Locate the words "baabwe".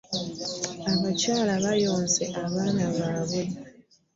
2.95-3.43